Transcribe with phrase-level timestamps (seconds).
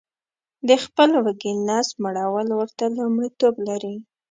[0.67, 3.95] د خپل وږي نس مړول ورته لمړیتوب لري